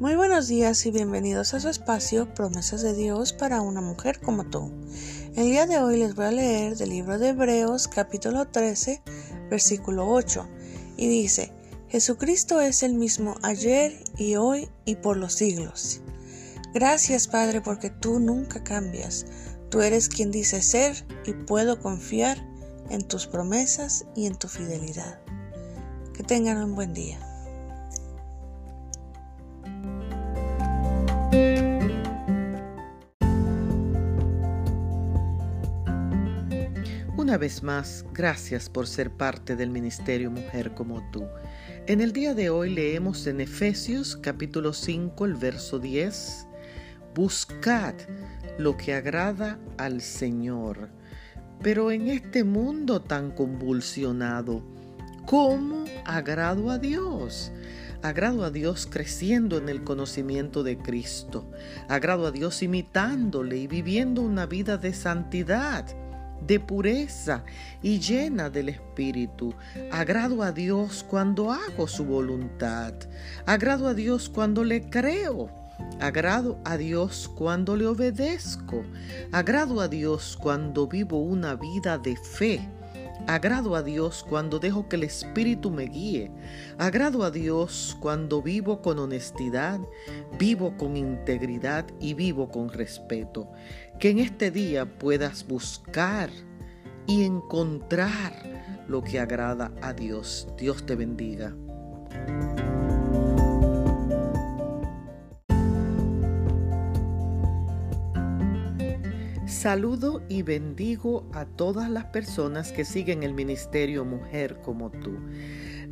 [0.00, 4.44] Muy buenos días y bienvenidos a su espacio Promesas de Dios para una mujer como
[4.44, 4.72] tú.
[5.36, 9.00] El día de hoy les voy a leer del libro de Hebreos capítulo 13
[9.48, 10.48] versículo 8
[10.96, 11.52] y dice,
[11.88, 16.00] Jesucristo es el mismo ayer y hoy y por los siglos.
[16.74, 19.26] Gracias Padre porque tú nunca cambias.
[19.70, 22.44] Tú eres quien dice ser y puedo confiar
[22.90, 25.20] en tus promesas y en tu fidelidad.
[26.14, 27.33] Que tengan un buen día.
[37.24, 41.24] Una vez más, gracias por ser parte del Ministerio Mujer como tú.
[41.86, 46.46] En el día de hoy leemos en Efesios capítulo 5, el verso 10,
[47.14, 47.94] Buscad
[48.58, 50.90] lo que agrada al Señor.
[51.62, 54.62] Pero en este mundo tan convulsionado,
[55.24, 57.52] ¿cómo agrado a Dios?
[58.02, 61.50] Agrado a Dios creciendo en el conocimiento de Cristo.
[61.88, 65.86] Agrado a Dios imitándole y viviendo una vida de santidad,
[66.46, 67.44] de pureza
[67.82, 69.54] y llena del Espíritu.
[69.90, 72.94] Agrado a Dios cuando hago su voluntad.
[73.46, 75.50] Agrado a Dios cuando le creo.
[76.00, 78.84] Agrado a Dios cuando le obedezco.
[79.32, 82.68] Agrado a Dios cuando vivo una vida de fe
[83.26, 86.30] Agrado a Dios cuando dejo que el Espíritu me guíe.
[86.76, 89.80] Agrado a Dios cuando vivo con honestidad,
[90.38, 93.50] vivo con integridad y vivo con respeto.
[93.98, 96.28] Que en este día puedas buscar
[97.06, 100.46] y encontrar lo que agrada a Dios.
[100.58, 101.54] Dios te bendiga.
[109.54, 115.16] Saludo y bendigo a todas las personas que siguen el ministerio Mujer como tú.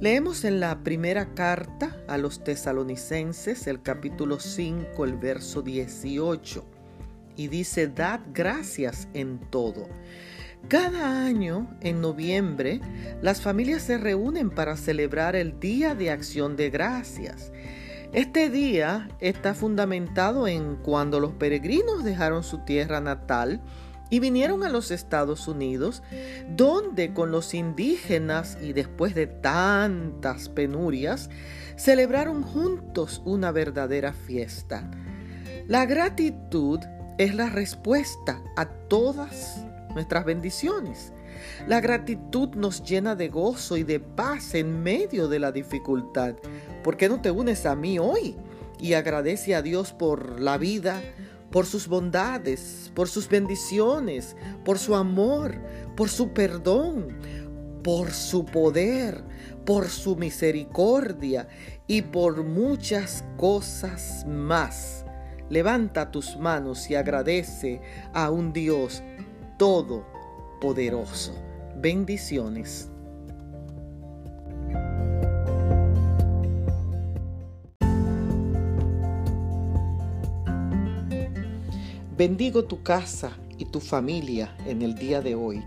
[0.00, 6.64] Leemos en la primera carta a los tesalonicenses, el capítulo 5, el verso 18,
[7.36, 9.88] y dice, Dad gracias en todo.
[10.66, 12.80] Cada año, en noviembre,
[13.22, 17.52] las familias se reúnen para celebrar el Día de Acción de Gracias.
[18.12, 23.62] Este día está fundamentado en cuando los peregrinos dejaron su tierra natal
[24.10, 26.02] y vinieron a los Estados Unidos,
[26.54, 31.30] donde con los indígenas y después de tantas penurias,
[31.76, 34.90] celebraron juntos una verdadera fiesta.
[35.66, 36.80] La gratitud
[37.16, 41.14] es la respuesta a todas nuestras bendiciones.
[41.66, 46.34] La gratitud nos llena de gozo y de paz en medio de la dificultad.
[46.82, 48.36] ¿Por qué no te unes a mí hoy
[48.80, 51.00] y agradece a Dios por la vida,
[51.50, 55.54] por sus bondades, por sus bendiciones, por su amor,
[55.96, 57.16] por su perdón,
[57.84, 59.22] por su poder,
[59.64, 61.48] por su misericordia
[61.86, 65.04] y por muchas cosas más?
[65.50, 67.80] Levanta tus manos y agradece
[68.12, 69.02] a un Dios
[69.58, 71.34] todopoderoso.
[71.76, 72.91] Bendiciones.
[82.22, 85.60] Bendigo tu casa y tu familia en el día de hoy.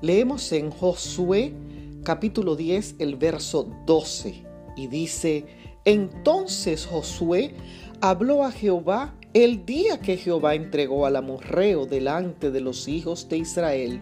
[0.00, 1.54] Leemos en Josué
[2.02, 4.42] capítulo 10 el verso 12
[4.74, 5.46] y dice,
[5.84, 7.54] entonces Josué
[8.00, 13.38] habló a Jehová el día que Jehová entregó al amorreo delante de los hijos de
[13.38, 14.00] Israel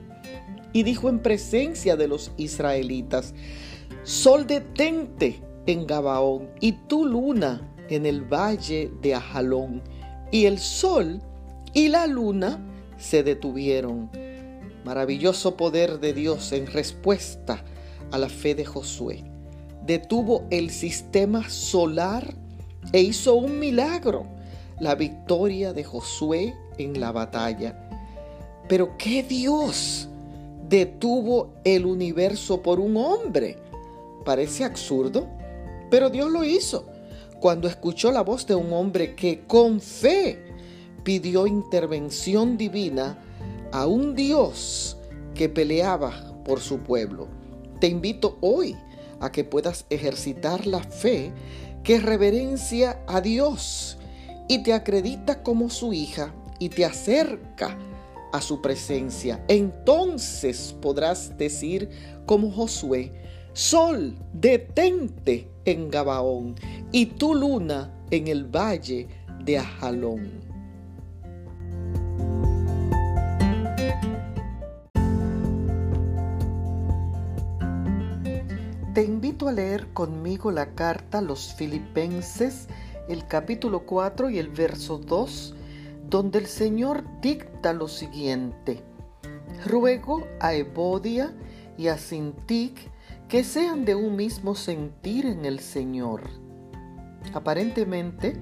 [0.73, 3.35] y dijo en presencia de los israelitas,
[4.05, 7.61] Sol detente en Gabaón y tu luna
[7.91, 9.83] en el valle de Ajalón.
[10.33, 11.21] Y el sol
[11.73, 12.59] y la luna
[12.99, 14.11] se detuvieron.
[14.85, 17.63] Maravilloso poder de Dios en respuesta
[18.11, 19.25] a la fe de Josué.
[19.85, 22.35] Detuvo el sistema solar
[22.93, 24.27] e hizo un milagro,
[24.79, 27.89] la victoria de Josué en la batalla.
[28.69, 30.11] Pero ¿qué Dios?
[30.71, 33.59] detuvo el universo por un hombre.
[34.25, 35.27] Parece absurdo,
[35.91, 36.87] pero Dios lo hizo
[37.41, 40.50] cuando escuchó la voz de un hombre que con fe
[41.03, 43.19] pidió intervención divina
[43.73, 44.97] a un Dios
[45.35, 47.29] que peleaba por su pueblo.
[47.81, 48.77] Te invito hoy
[49.21, 51.33] a que puedas ejercitar la fe
[51.83, 53.99] que reverencia a Dios
[54.49, 57.79] y te acredita como su hija y te acerca
[58.33, 59.45] a su presencia.
[59.49, 61.89] Entonces podrás decir
[62.27, 63.13] como Josué,
[63.53, 66.55] Sol, detente en Gabaón
[66.93, 69.09] y tu luna en el valle
[69.45, 70.50] de Ajalón.
[79.01, 82.69] Te invito a leer conmigo la carta a los filipenses
[83.09, 85.55] el capítulo 4 y el verso 2,
[86.11, 88.83] donde el Señor dicta lo siguiente.
[89.65, 91.33] Ruego a Evodia
[91.79, 92.91] y a Sintic
[93.27, 96.25] que sean de un mismo sentir en el Señor.
[97.33, 98.37] Aparentemente,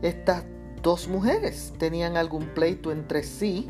[0.00, 0.44] estas
[0.80, 3.68] dos mujeres tenían algún pleito entre sí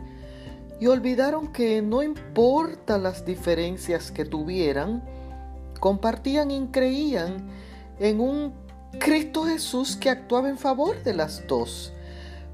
[0.78, 5.02] y olvidaron que no importa las diferencias que tuvieran,
[5.84, 7.46] compartían y creían
[7.98, 8.54] en un
[8.98, 11.92] Cristo Jesús que actuaba en favor de las dos.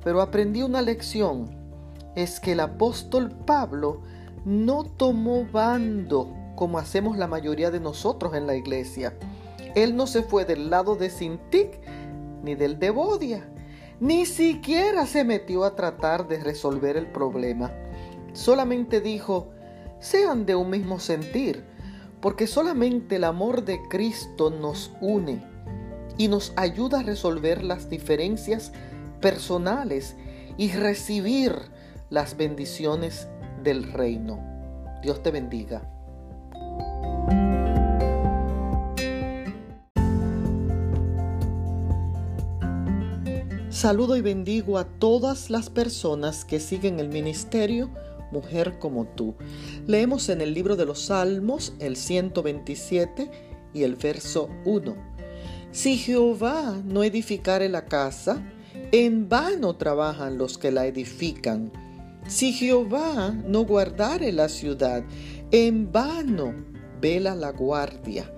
[0.02, 1.48] Pero aprendí una lección,
[2.16, 4.00] es que el apóstol Pablo
[4.44, 9.14] no tomó bando como hacemos la mayoría de nosotros en la iglesia.
[9.76, 11.78] Él no se fue del lado de Sintic
[12.42, 13.48] ni del de Bodia,
[14.00, 17.70] ni siquiera se metió a tratar de resolver el problema.
[18.32, 19.52] Solamente dijo,
[20.00, 21.69] sean de un mismo sentir,
[22.20, 25.42] porque solamente el amor de Cristo nos une
[26.18, 28.72] y nos ayuda a resolver las diferencias
[29.20, 30.16] personales
[30.56, 31.54] y recibir
[32.10, 33.28] las bendiciones
[33.62, 34.38] del reino.
[35.02, 35.82] Dios te bendiga.
[43.70, 47.88] Saludo y bendigo a todas las personas que siguen el ministerio
[48.30, 49.34] Mujer como tú.
[49.86, 53.30] Leemos en el libro de los Salmos el 127
[53.74, 54.96] y el verso 1.
[55.72, 58.42] Si Jehová no edificare la casa,
[58.92, 61.72] en vano trabajan los que la edifican.
[62.26, 65.04] Si Jehová no guardare la ciudad,
[65.50, 66.54] en vano
[67.00, 68.32] vela la guardia.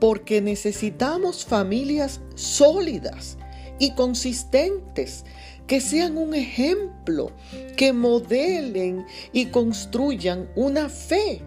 [0.00, 3.38] Porque necesitamos familias sólidas
[3.78, 5.24] y consistentes,
[5.66, 7.32] que sean un ejemplo,
[7.76, 11.40] que modelen y construyan una fe,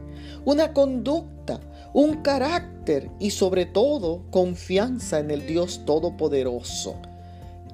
[0.46, 1.60] una conducta,
[1.94, 6.96] un carácter y sobre todo confianza en el Dios Todopoderoso.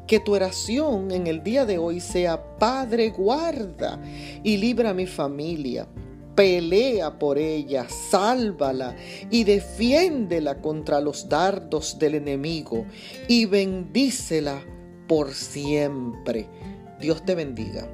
[0.08, 4.02] Que tu oración en el día de hoy sea, Padre, guarda
[4.44, 5.88] y libra a mi familia
[6.36, 8.96] pelea por ella, sálvala
[9.30, 12.86] y defiéndela contra los dardos del enemigo
[13.28, 14.62] y bendícela
[15.08, 16.48] por siempre.
[17.00, 17.88] Dios te bendiga.